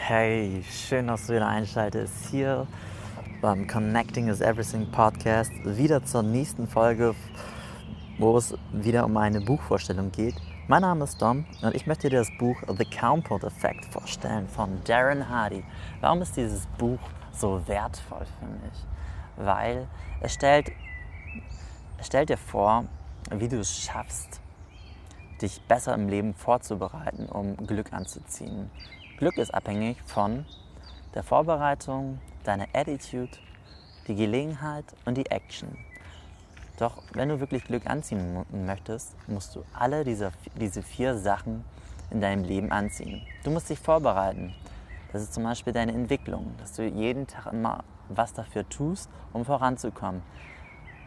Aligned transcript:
Hey, 0.00 0.64
schön, 0.70 1.08
dass 1.08 1.26
du 1.26 1.34
wieder 1.34 1.48
einschaltest 1.48 2.30
hier 2.30 2.66
beim 3.42 3.66
Connecting 3.66 4.28
is 4.28 4.40
Everything 4.40 4.90
Podcast. 4.90 5.52
Wieder 5.64 6.02
zur 6.02 6.22
nächsten 6.22 6.66
Folge, 6.66 7.14
wo 8.16 8.38
es 8.38 8.56
wieder 8.72 9.04
um 9.04 9.18
eine 9.18 9.42
Buchvorstellung 9.42 10.10
geht. 10.10 10.34
Mein 10.66 10.80
Name 10.80 11.04
ist 11.04 11.20
Dom 11.20 11.44
und 11.60 11.74
ich 11.74 11.86
möchte 11.86 12.08
dir 12.08 12.20
das 12.20 12.30
Buch 12.38 12.56
The 12.66 12.86
Compound 12.86 13.44
Effect 13.44 13.84
vorstellen 13.86 14.48
von 14.48 14.82
Darren 14.84 15.28
Hardy. 15.28 15.62
Warum 16.00 16.22
ist 16.22 16.36
dieses 16.38 16.66
Buch 16.78 17.00
so 17.32 17.60
wertvoll 17.66 18.24
für 18.38 18.46
mich? 18.46 18.86
Weil 19.36 19.88
es 20.22 20.32
stellt, 20.32 20.72
es 21.98 22.06
stellt 22.06 22.30
dir 22.30 22.38
vor, 22.38 22.86
wie 23.30 23.48
du 23.48 23.60
es 23.60 23.78
schaffst, 23.78 24.40
dich 25.42 25.60
besser 25.68 25.92
im 25.92 26.08
Leben 26.08 26.32
vorzubereiten, 26.32 27.26
um 27.26 27.58
Glück 27.58 27.92
anzuziehen. 27.92 28.70
Glück 29.18 29.36
ist 29.36 29.52
abhängig 29.52 29.96
von 30.06 30.44
der 31.16 31.24
Vorbereitung, 31.24 32.20
deiner 32.44 32.68
Attitude, 32.72 33.32
die 34.06 34.14
Gelegenheit 34.14 34.84
und 35.06 35.18
die 35.18 35.26
Action. 35.26 35.76
Doch 36.78 37.02
wenn 37.14 37.28
du 37.28 37.40
wirklich 37.40 37.64
Glück 37.64 37.84
anziehen 37.90 38.46
möchtest, 38.52 39.16
musst 39.26 39.56
du 39.56 39.64
alle 39.74 40.04
diese, 40.04 40.30
diese 40.54 40.84
vier 40.84 41.18
Sachen 41.18 41.64
in 42.12 42.20
deinem 42.20 42.44
Leben 42.44 42.70
anziehen. 42.70 43.26
Du 43.42 43.50
musst 43.50 43.68
dich 43.68 43.80
vorbereiten. 43.80 44.54
Das 45.12 45.20
ist 45.20 45.34
zum 45.34 45.42
Beispiel 45.42 45.72
deine 45.72 45.94
Entwicklung, 45.94 46.54
dass 46.58 46.74
du 46.74 46.84
jeden 46.84 47.26
Tag 47.26 47.52
immer 47.52 47.82
was 48.08 48.34
dafür 48.34 48.68
tust, 48.68 49.10
um 49.32 49.44
voranzukommen. 49.44 50.22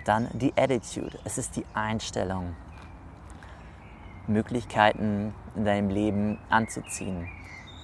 Dann 0.03 0.27
die 0.33 0.51
Attitude, 0.57 1.17
es 1.23 1.37
ist 1.37 1.55
die 1.55 1.65
Einstellung, 1.73 2.57
Möglichkeiten 4.27 5.33
in 5.55 5.63
deinem 5.63 5.89
Leben 5.89 6.39
anzuziehen 6.49 7.29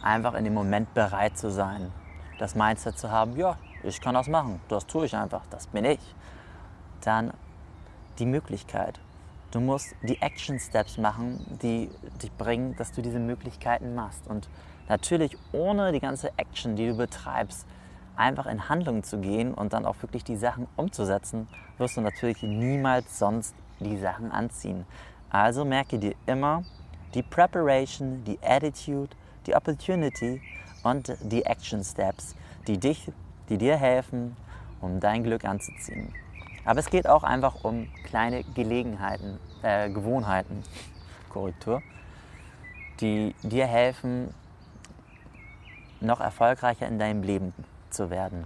einfach 0.07 0.33
in 0.33 0.43
dem 0.43 0.53
Moment 0.53 0.93
bereit 0.93 1.37
zu 1.37 1.51
sein. 1.51 1.91
Das 2.39 2.55
Mindset 2.55 2.97
zu 2.97 3.11
haben, 3.11 3.35
ja, 3.35 3.57
ich 3.83 4.01
kann 4.01 4.13
das 4.13 4.27
machen, 4.27 4.59
das 4.69 4.87
tue 4.87 5.05
ich 5.05 5.15
einfach, 5.15 5.41
das 5.49 5.67
bin 5.67 5.85
ich. 5.85 5.99
Dann 7.01 7.33
die 8.19 8.25
Möglichkeit. 8.25 8.99
Du 9.51 9.59
musst 9.59 9.95
die 10.01 10.21
Action 10.21 10.59
Steps 10.59 10.97
machen, 10.97 11.57
die 11.61 11.89
dich 12.21 12.31
bringen, 12.33 12.75
dass 12.77 12.91
du 12.91 13.01
diese 13.01 13.19
Möglichkeiten 13.19 13.95
machst. 13.95 14.27
Und 14.27 14.49
natürlich 14.89 15.37
ohne 15.51 15.91
die 15.91 15.99
ganze 15.99 16.31
Action, 16.37 16.75
die 16.75 16.87
du 16.87 16.95
betreibst, 16.95 17.65
einfach 18.15 18.47
in 18.47 18.67
Handlung 18.67 19.03
zu 19.03 19.19
gehen 19.19 19.53
und 19.53 19.73
dann 19.73 19.85
auch 19.85 20.01
wirklich 20.01 20.23
die 20.23 20.37
Sachen 20.37 20.67
umzusetzen, 20.75 21.47
wirst 21.77 21.97
du 21.97 22.01
natürlich 22.01 22.41
niemals 22.41 23.19
sonst 23.19 23.55
die 23.79 23.97
Sachen 23.97 24.31
anziehen. 24.31 24.85
Also 25.29 25.65
merke 25.65 25.99
dir 25.99 26.15
immer 26.25 26.63
die 27.13 27.23
Preparation, 27.23 28.23
die 28.23 28.39
Attitude, 28.41 29.15
die 29.47 29.55
Opportunity 29.55 30.41
und 30.83 31.15
die 31.21 31.45
Action 31.45 31.83
Steps, 31.83 32.35
die, 32.67 32.77
dich, 32.77 33.11
die 33.49 33.57
dir 33.57 33.77
helfen, 33.77 34.35
um 34.81 34.99
dein 34.99 35.23
Glück 35.23 35.45
anzuziehen. 35.45 36.13
Aber 36.65 36.79
es 36.79 36.89
geht 36.89 37.07
auch 37.07 37.23
einfach 37.23 37.63
um 37.63 37.87
kleine 38.03 38.43
Gelegenheiten, 38.43 39.39
äh, 39.63 39.89
Gewohnheiten, 39.89 40.63
Korrektur, 41.29 41.81
die 42.99 43.33
dir 43.41 43.65
helfen, 43.65 44.33
noch 46.01 46.19
erfolgreicher 46.19 46.87
in 46.87 46.99
deinem 46.99 47.23
Leben 47.23 47.53
zu 47.89 48.09
werden. 48.09 48.45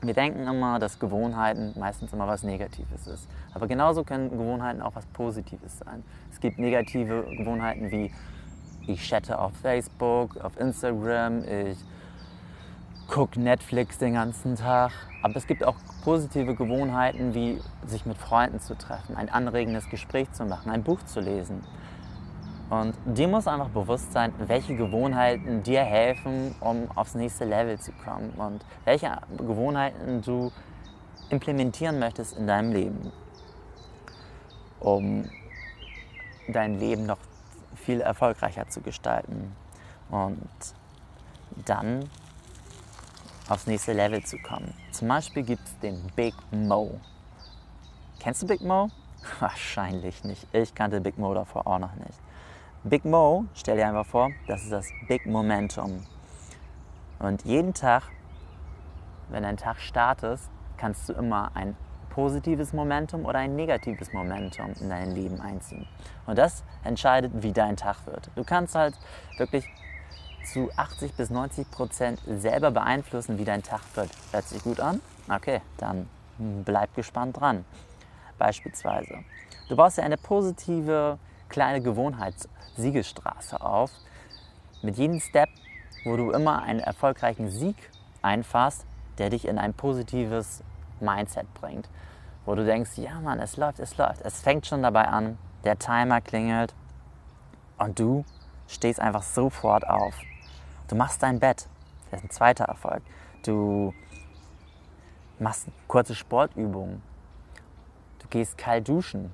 Wir 0.00 0.14
denken 0.14 0.46
immer, 0.46 0.78
dass 0.78 0.98
Gewohnheiten 0.98 1.74
meistens 1.78 2.12
immer 2.12 2.26
was 2.26 2.42
Negatives 2.42 3.06
ist. 3.06 3.28
Aber 3.54 3.68
genauso 3.68 4.02
können 4.02 4.30
Gewohnheiten 4.30 4.82
auch 4.82 4.94
was 4.94 5.06
Positives 5.06 5.78
sein. 5.78 6.02
Es 6.32 6.40
gibt 6.40 6.58
negative 6.58 7.24
Gewohnheiten 7.36 7.90
wie 7.90 8.12
ich 8.86 9.08
chatte 9.08 9.38
auf 9.38 9.52
Facebook, 9.62 10.36
auf 10.38 10.58
Instagram, 10.58 11.44
ich 11.44 11.78
gucke 13.08 13.40
Netflix 13.40 13.98
den 13.98 14.14
ganzen 14.14 14.56
Tag. 14.56 14.92
Aber 15.22 15.36
es 15.36 15.46
gibt 15.46 15.64
auch 15.64 15.76
positive 16.02 16.54
Gewohnheiten, 16.54 17.34
wie 17.34 17.60
sich 17.86 18.06
mit 18.06 18.18
Freunden 18.18 18.60
zu 18.60 18.76
treffen, 18.76 19.16
ein 19.16 19.28
anregendes 19.28 19.88
Gespräch 19.88 20.30
zu 20.32 20.44
machen, 20.44 20.70
ein 20.70 20.82
Buch 20.82 21.02
zu 21.04 21.20
lesen. 21.20 21.62
Und 22.70 22.94
dir 23.04 23.28
muss 23.28 23.46
einfach 23.46 23.68
bewusst 23.68 24.12
sein, 24.12 24.32
welche 24.46 24.74
Gewohnheiten 24.74 25.62
dir 25.62 25.82
helfen, 25.82 26.54
um 26.60 26.90
aufs 26.94 27.14
nächste 27.14 27.44
Level 27.44 27.78
zu 27.78 27.92
kommen 27.92 28.30
und 28.30 28.64
welche 28.86 29.18
Gewohnheiten 29.36 30.22
du 30.22 30.50
implementieren 31.28 31.98
möchtest 31.98 32.36
in 32.36 32.46
deinem 32.46 32.72
Leben, 32.72 33.12
um 34.80 35.24
dein 36.48 36.78
Leben 36.78 37.04
noch 37.04 37.18
viel 37.76 38.00
erfolgreicher 38.00 38.68
zu 38.68 38.80
gestalten 38.80 39.54
und 40.10 40.48
dann 41.64 42.08
aufs 43.48 43.66
nächste 43.66 43.92
Level 43.92 44.22
zu 44.24 44.38
kommen. 44.38 44.74
Zum 44.92 45.08
Beispiel 45.08 45.42
gibt 45.42 45.66
es 45.66 45.78
den 45.80 46.06
Big 46.16 46.34
Mo. 46.50 47.00
Kennst 48.20 48.42
du 48.42 48.46
Big 48.46 48.60
Mo? 48.60 48.88
Wahrscheinlich 49.40 50.24
nicht. 50.24 50.46
Ich 50.54 50.74
kannte 50.74 51.00
Big 51.00 51.18
Mo 51.18 51.34
davor 51.34 51.66
auch 51.66 51.78
noch 51.78 51.94
nicht. 51.94 52.18
Big 52.84 53.04
Mo, 53.04 53.44
stell 53.54 53.76
dir 53.76 53.86
einfach 53.86 54.06
vor, 54.06 54.30
das 54.46 54.62
ist 54.62 54.72
das 54.72 54.88
Big 55.06 55.26
Momentum. 55.26 56.04
Und 57.18 57.44
jeden 57.44 57.74
Tag, 57.74 58.02
wenn 59.28 59.44
ein 59.44 59.56
Tag 59.56 59.78
startet, 59.80 60.40
kannst 60.76 61.08
du 61.08 61.12
immer 61.12 61.52
ein 61.54 61.76
positives 62.12 62.74
Momentum 62.74 63.24
oder 63.24 63.38
ein 63.38 63.56
negatives 63.56 64.12
Momentum 64.12 64.74
in 64.80 64.90
dein 64.90 65.14
Leben 65.14 65.40
einziehen. 65.40 65.86
Und 66.26 66.36
das 66.36 66.62
entscheidet, 66.84 67.32
wie 67.42 67.52
dein 67.52 67.76
Tag 67.76 68.06
wird. 68.06 68.30
Du 68.36 68.44
kannst 68.44 68.74
halt 68.74 68.94
wirklich 69.38 69.64
zu 70.52 70.68
80 70.76 71.14
bis 71.14 71.30
90 71.30 71.70
Prozent 71.70 72.20
selber 72.26 72.70
beeinflussen, 72.70 73.38
wie 73.38 73.46
dein 73.46 73.62
Tag 73.62 73.80
wird. 73.94 74.10
Hört 74.30 74.44
sich 74.44 74.62
gut 74.62 74.78
an? 74.78 75.00
Okay, 75.26 75.62
dann 75.78 76.06
bleib 76.38 76.94
gespannt 76.94 77.40
dran. 77.40 77.64
Beispielsweise, 78.38 79.20
du 79.70 79.76
baust 79.76 79.96
dir 79.96 80.02
eine 80.02 80.18
positive 80.18 81.18
kleine 81.48 81.80
Gewohnheitssiegestraße 81.80 83.58
auf. 83.60 83.90
Mit 84.82 84.98
jedem 84.98 85.18
Step, 85.20 85.48
wo 86.04 86.16
du 86.16 86.30
immer 86.30 86.62
einen 86.62 86.80
erfolgreichen 86.80 87.48
Sieg 87.48 87.76
einfahrst, 88.20 88.84
der 89.16 89.30
dich 89.30 89.46
in 89.46 89.58
ein 89.58 89.72
positives 89.72 90.62
Mindset 91.02 91.52
bringt. 91.54 91.88
Wo 92.44 92.54
du 92.54 92.64
denkst, 92.64 92.96
ja 92.96 93.20
Mann, 93.20 93.38
es 93.38 93.56
läuft, 93.56 93.78
es 93.78 93.96
läuft. 93.98 94.22
Es 94.22 94.40
fängt 94.40 94.66
schon 94.66 94.82
dabei 94.82 95.06
an, 95.06 95.38
der 95.64 95.78
Timer 95.78 96.20
klingelt 96.20 96.74
und 97.78 97.98
du 97.98 98.24
stehst 98.66 99.00
einfach 99.00 99.22
sofort 99.22 99.88
auf. 99.88 100.14
Du 100.88 100.96
machst 100.96 101.22
dein 101.22 101.38
Bett. 101.38 101.68
Das 102.10 102.20
ist 102.20 102.26
ein 102.26 102.30
zweiter 102.30 102.64
Erfolg. 102.64 103.02
Du 103.44 103.94
machst 105.38 105.68
kurze 105.88 106.14
Sportübungen. 106.14 107.02
Du 108.18 108.28
gehst 108.28 108.58
kalt 108.58 108.88
duschen. 108.88 109.32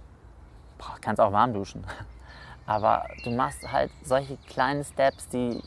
Boah, 0.78 0.96
kannst 1.00 1.20
auch 1.20 1.32
warm 1.32 1.52
duschen. 1.52 1.84
Aber 2.66 3.06
du 3.24 3.30
machst 3.30 3.70
halt 3.72 3.90
solche 4.02 4.36
kleinen 4.46 4.84
Steps, 4.84 5.28
die 5.28 5.62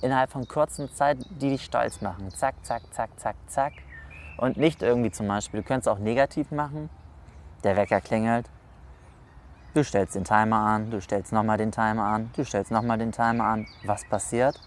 innerhalb 0.00 0.30
von 0.30 0.46
kurzer 0.48 0.90
Zeit, 0.92 1.18
die 1.30 1.50
dich 1.50 1.64
stolz 1.64 2.00
machen. 2.00 2.30
Zack, 2.30 2.54
zack, 2.62 2.82
zack, 2.92 3.10
zack, 3.18 3.36
zack. 3.46 3.72
Und 4.36 4.56
nicht 4.56 4.82
irgendwie 4.82 5.10
zum 5.10 5.28
Beispiel, 5.28 5.62
du 5.62 5.66
könntest 5.66 5.88
auch 5.88 5.98
negativ 5.98 6.50
machen. 6.50 6.90
Der 7.64 7.76
Wecker 7.76 8.00
klingelt. 8.00 8.48
Du 9.74 9.84
stellst 9.84 10.14
den 10.14 10.24
Timer 10.24 10.56
an, 10.56 10.90
du 10.90 11.00
stellst 11.00 11.32
nochmal 11.32 11.58
den 11.58 11.70
Timer 11.70 12.04
an, 12.04 12.30
du 12.34 12.44
stellst 12.44 12.70
nochmal 12.70 12.98
den 12.98 13.12
Timer 13.12 13.44
an. 13.44 13.66
Was 13.84 14.04
passiert? 14.04 14.58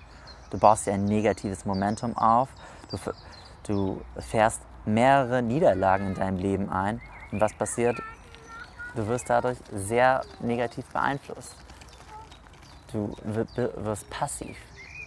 Du 0.51 0.59
baust 0.59 0.85
dir 0.85 0.93
ein 0.93 1.05
negatives 1.05 1.65
Momentum 1.65 2.15
auf. 2.17 2.49
Du, 2.91 2.97
du 3.63 4.01
fährst 4.19 4.61
mehrere 4.85 5.41
Niederlagen 5.41 6.07
in 6.07 6.13
deinem 6.15 6.37
Leben 6.37 6.69
ein. 6.69 7.01
Und 7.31 7.41
was 7.41 7.53
passiert? 7.53 7.99
Du 8.95 9.07
wirst 9.07 9.29
dadurch 9.29 9.57
sehr 9.71 10.21
negativ 10.39 10.85
beeinflusst. 10.85 11.55
Du 12.91 13.15
wirst 13.23 14.09
passiv, 14.09 14.57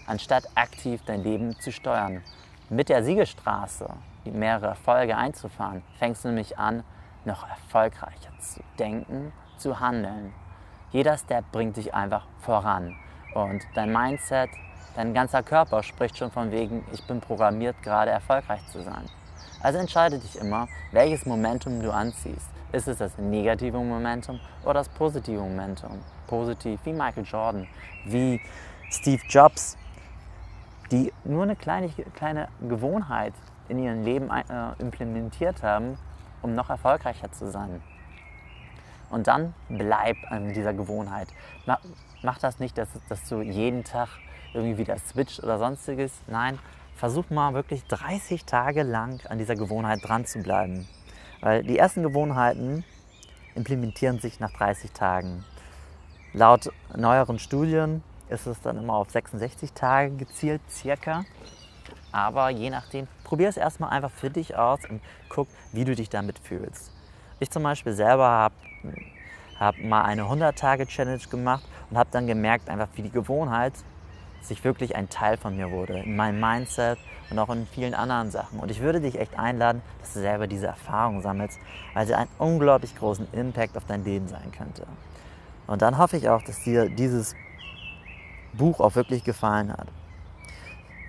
anstatt 0.06 0.48
aktiv 0.54 1.00
dein 1.04 1.24
Leben 1.24 1.58
zu 1.60 1.72
steuern. 1.72 2.22
Mit 2.70 2.88
der 2.88 3.02
Siegestraße 3.02 3.88
mehrere 4.30 4.66
Erfolge 4.66 5.16
einzufahren, 5.16 5.82
fängst 5.98 6.24
du 6.24 6.28
nämlich 6.28 6.58
an, 6.58 6.84
noch 7.24 7.48
erfolgreicher 7.48 8.30
zu 8.40 8.60
denken, 8.78 9.32
zu 9.56 9.80
handeln. 9.80 10.32
Jeder 10.90 11.16
Step 11.16 11.44
bringt 11.52 11.76
dich 11.76 11.94
einfach 11.94 12.26
voran. 12.40 12.94
Und 13.34 13.62
dein 13.74 13.92
Mindset, 13.92 14.50
dein 14.94 15.14
ganzer 15.14 15.42
Körper 15.42 15.82
spricht 15.82 16.18
schon 16.18 16.30
von 16.30 16.50
wegen, 16.50 16.84
ich 16.92 17.06
bin 17.06 17.20
programmiert, 17.20 17.82
gerade 17.82 18.10
erfolgreich 18.10 18.66
zu 18.68 18.82
sein. 18.82 19.08
Also 19.62 19.78
entscheide 19.78 20.18
dich 20.18 20.36
immer, 20.36 20.68
welches 20.90 21.24
Momentum 21.24 21.80
du 21.80 21.92
anziehst. 21.92 22.50
Ist 22.72 22.88
es 22.88 22.98
das 22.98 23.16
negative 23.18 23.78
Momentum 23.78 24.40
oder 24.64 24.74
das 24.74 24.88
positive 24.88 25.40
Momentum? 25.40 26.00
Positiv 26.26 26.80
wie 26.84 26.92
Michael 26.92 27.24
Jordan, 27.24 27.66
wie 28.06 28.40
Steve 28.90 29.22
Jobs, 29.28 29.76
die 30.90 31.12
nur 31.24 31.44
eine 31.44 31.56
kleine, 31.56 31.90
kleine 32.14 32.48
Gewohnheit 32.60 33.34
in 33.72 33.78
ihrem 33.78 34.04
Leben 34.04 34.30
äh, 34.30 34.42
implementiert 34.78 35.62
haben, 35.62 35.98
um 36.42 36.54
noch 36.54 36.70
erfolgreicher 36.70 37.32
zu 37.32 37.50
sein. 37.50 37.82
Und 39.10 39.26
dann 39.26 39.54
bleib 39.68 40.16
an 40.30 40.52
dieser 40.52 40.72
Gewohnheit. 40.72 41.28
Mach, 41.66 41.80
mach 42.22 42.38
das 42.38 42.58
nicht, 42.58 42.78
dass, 42.78 42.88
dass, 43.08 43.28
du 43.28 43.42
jeden 43.42 43.84
Tag 43.84 44.08
irgendwie 44.54 44.78
wieder 44.78 44.96
switcht 44.98 45.42
oder 45.42 45.58
sonstiges. 45.58 46.12
Nein, 46.26 46.58
versuch 46.96 47.28
mal 47.30 47.54
wirklich 47.54 47.84
30 47.84 48.44
Tage 48.44 48.82
lang 48.82 49.20
an 49.28 49.38
dieser 49.38 49.54
Gewohnheit 49.54 50.00
dran 50.02 50.24
zu 50.24 50.40
bleiben. 50.40 50.86
Weil 51.40 51.62
die 51.62 51.78
ersten 51.78 52.02
Gewohnheiten 52.02 52.84
implementieren 53.54 54.18
sich 54.18 54.40
nach 54.40 54.52
30 54.52 54.92
Tagen. 54.92 55.44
Laut 56.32 56.70
neueren 56.96 57.38
Studien 57.38 58.02
ist 58.28 58.46
es 58.46 58.60
dann 58.62 58.78
immer 58.78 58.94
auf 58.94 59.10
66 59.10 59.72
Tage 59.72 60.12
gezielt, 60.12 60.62
circa. 60.70 61.24
Aber 62.12 62.50
je 62.50 62.70
nachdem, 62.70 63.08
probier 63.24 63.48
es 63.48 63.56
erstmal 63.56 63.90
einfach 63.90 64.10
für 64.10 64.30
dich 64.30 64.56
aus 64.56 64.80
und 64.88 65.00
guck, 65.28 65.48
wie 65.72 65.84
du 65.84 65.94
dich 65.94 66.10
damit 66.10 66.38
fühlst. 66.38 66.92
Ich 67.40 67.50
zum 67.50 67.62
Beispiel 67.62 67.92
selber 67.92 68.28
habe 68.28 68.54
hab 69.58 69.78
mal 69.78 70.02
eine 70.02 70.22
100-Tage-Challenge 70.22 71.22
gemacht 71.30 71.64
und 71.90 71.96
habe 71.96 72.10
dann 72.12 72.26
gemerkt, 72.26 72.68
einfach 72.68 72.88
wie 72.94 73.02
die 73.02 73.10
Gewohnheit 73.10 73.74
sich 74.42 74.64
wirklich 74.64 74.96
ein 74.96 75.08
Teil 75.08 75.36
von 75.36 75.56
mir 75.56 75.70
wurde, 75.70 76.00
in 76.00 76.16
meinem 76.16 76.40
Mindset 76.40 76.98
und 77.30 77.38
auch 77.38 77.48
in 77.48 77.66
vielen 77.66 77.94
anderen 77.94 78.30
Sachen. 78.30 78.58
Und 78.58 78.70
ich 78.70 78.80
würde 78.80 79.00
dich 79.00 79.18
echt 79.18 79.38
einladen, 79.38 79.82
dass 80.00 80.14
du 80.14 80.20
selber 80.20 80.46
diese 80.46 80.66
Erfahrung 80.66 81.22
sammelst, 81.22 81.60
weil 81.94 82.06
sie 82.06 82.14
einen 82.14 82.30
unglaublich 82.38 82.96
großen 82.96 83.28
Impact 83.32 83.76
auf 83.76 83.84
dein 83.86 84.04
Leben 84.04 84.26
sein 84.28 84.50
könnte. 84.56 84.86
Und 85.66 85.82
dann 85.82 85.96
hoffe 85.96 86.16
ich 86.16 86.28
auch, 86.28 86.42
dass 86.42 86.62
dir 86.64 86.88
dieses 86.88 87.34
Buch 88.52 88.80
auch 88.80 88.94
wirklich 88.96 89.24
gefallen 89.24 89.72
hat. 89.72 89.86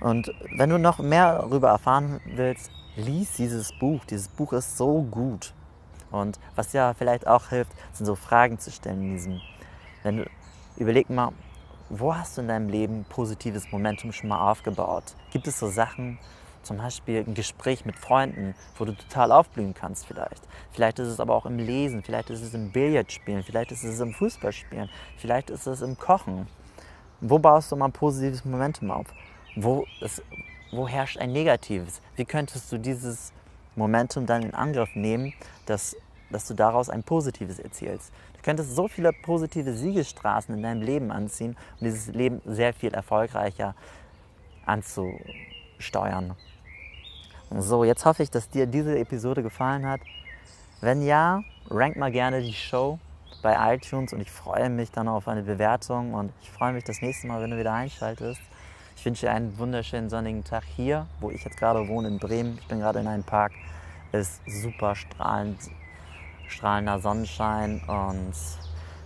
Und 0.04 0.34
wenn 0.58 0.70
du 0.70 0.78
noch 0.78 1.00
mehr 1.00 1.40
darüber 1.40 1.70
erfahren 1.70 2.20
willst, 2.26 2.70
lies 2.98 3.38
dieses 3.38 3.72
Buch. 3.80 4.04
Dieses 4.04 4.28
Buch 4.28 4.52
ist 4.52 4.78
so 4.78 5.02
gut. 5.02 5.54
Und 6.12 6.40
was 6.56 6.74
ja 6.74 6.94
vielleicht 6.94 7.26
auch 7.26 7.48
hilft, 7.50 7.72
sind 7.94 8.06
so 8.06 8.16
Fragen 8.16 8.60
zu 8.60 8.70
stellen 8.70 9.02
in 9.02 9.12
diesem. 9.14 9.42
Wenn 10.04 10.18
du, 10.18 10.30
überleg 10.76 11.10
mal, 11.10 11.32
wo 11.90 12.14
hast 12.14 12.38
du 12.38 12.42
in 12.42 12.50
deinem 12.50 12.68
Leben 12.68 13.06
positives 13.08 13.72
Momentum 13.72 14.12
schon 14.12 14.28
mal 14.28 14.52
aufgebaut? 14.52 15.16
Gibt 15.32 15.48
es 15.48 15.58
so 15.58 15.70
Sachen, 15.70 16.20
zum 16.64 16.78
Beispiel 16.78 17.24
ein 17.26 17.34
Gespräch 17.34 17.86
mit 17.86 17.96
Freunden, 17.96 18.56
wo 18.78 18.84
du 18.84 18.94
total 18.94 19.32
aufblühen 19.32 19.74
kannst 19.74 20.06
vielleicht. 20.06 20.42
Vielleicht 20.72 21.00
ist 21.00 21.08
es 21.08 21.22
aber 21.22 21.34
auch 21.34 21.46
im 21.46 21.60
Lesen, 21.60 22.04
vielleicht 22.04 22.30
ist 22.30 22.42
es 22.42 22.54
im 22.54 22.72
Billardspielen, 22.72 23.44
vielleicht 23.44 23.72
ist 23.72 23.84
es 23.84 24.00
im 24.02 24.14
Fußballspielen, 24.14 24.90
vielleicht 25.18 25.50
ist 25.50 25.66
es 25.66 25.82
im 25.82 25.98
Kochen. 25.98 26.48
Wo 27.22 27.40
baust 27.40 27.72
du 27.72 27.78
mal 27.78 27.90
positives 27.90 28.44
Momentum 28.44 28.92
auf? 28.92 29.08
Wo, 29.56 29.86
ist, 30.02 30.24
wo 30.72 30.88
herrscht 30.88 31.18
ein 31.18 31.32
negatives? 31.32 32.02
Wie 32.16 32.26
könntest 32.26 32.72
du 32.72 32.78
dieses 32.78 33.32
Momentum 33.76 34.26
dann 34.26 34.42
in 34.42 34.54
Angriff 34.54 34.96
nehmen, 34.96 35.34
dass, 35.66 35.96
dass 36.32 36.48
du 36.48 36.54
daraus 36.54 36.90
ein 36.90 37.04
positives 37.04 37.60
erzielst? 37.60 38.12
Du 38.36 38.42
könntest 38.42 38.76
so 38.76 38.88
viele 38.88 39.14
positive 39.14 39.74
Siegesstraßen 39.74 40.56
in 40.56 40.64
deinem 40.64 40.82
Leben 40.82 41.12
anziehen 41.12 41.56
und 41.80 41.86
dieses 41.86 42.08
Leben 42.08 42.42
sehr 42.46 42.74
viel 42.74 42.94
erfolgreicher 42.94 43.76
anzusteuern. 44.66 46.36
So, 47.56 47.84
jetzt 47.84 48.06
hoffe 48.06 48.24
ich, 48.24 48.32
dass 48.32 48.50
dir 48.50 48.66
diese 48.66 48.98
Episode 48.98 49.44
gefallen 49.44 49.88
hat. 49.88 50.02
Wenn 50.82 51.04
ja, 51.04 51.42
rank 51.70 51.96
mal 51.96 52.12
gerne 52.12 52.42
die 52.42 52.54
Show 52.54 52.98
bei 53.44 53.76
iTunes 53.76 54.14
und 54.14 54.22
ich 54.22 54.32
freue 54.32 54.70
mich 54.70 54.90
dann 54.90 55.08
auf 55.08 55.28
eine 55.28 55.44
Bewertung 55.44 56.14
und 56.16 56.32
ich 56.42 56.50
freue 56.50 56.74
mich 56.74 56.84
das 56.84 57.02
nächste 57.02 57.28
Mal, 57.28 57.42
wenn 57.42 57.52
du 57.52 57.60
wieder 57.60 57.74
einschaltest. 57.74 58.42
Ich 58.96 59.06
wünsche 59.06 59.26
dir 59.26 59.32
einen 59.34 59.58
wunderschönen 59.58 60.10
sonnigen 60.10 60.44
Tag 60.44 60.64
hier, 60.64 61.08
wo 61.20 61.30
ich 61.30 61.44
jetzt 61.44 61.58
gerade 61.58 61.88
wohne 61.88 62.08
in 62.08 62.20
Bremen. 62.20 62.58
Ich 62.62 62.68
bin 62.68 62.80
gerade 62.80 63.00
in 63.00 63.08
einem 63.08 63.24
Park. 63.24 63.52
Es 64.12 64.40
ist 64.46 64.62
super 64.62 64.96
strahlend, 64.96 65.60
strahlender 66.48 67.00
Sonnenschein 67.00 67.82
und 67.88 68.34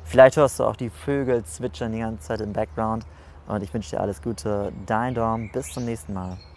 vielleicht 0.03 0.37
hörst 0.37 0.59
du 0.59 0.65
auch 0.65 0.75
die 0.75 0.89
Vögel 0.89 1.43
zwitschern 1.45 1.93
die 1.93 1.99
ganze 1.99 2.27
Zeit 2.27 2.41
im 2.41 2.53
Background. 2.53 3.05
Und 3.47 3.63
ich 3.63 3.73
wünsche 3.73 3.91
dir 3.91 4.01
alles 4.01 4.21
Gute. 4.21 4.73
Dein 4.85 5.15
Dom. 5.15 5.49
Bis 5.51 5.71
zum 5.71 5.85
nächsten 5.85 6.13
Mal. 6.13 6.37